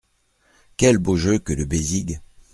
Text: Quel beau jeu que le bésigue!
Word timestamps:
Quel 0.77 0.97
beau 0.97 1.15
jeu 1.15 1.37
que 1.37 1.53
le 1.53 1.65
bésigue! 1.65 2.21